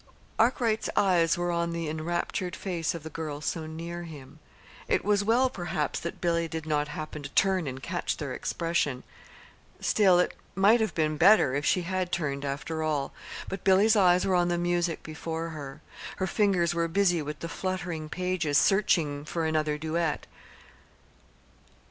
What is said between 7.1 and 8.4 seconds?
to turn and catch their